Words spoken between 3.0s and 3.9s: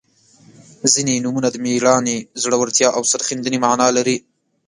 سرښندنې معنا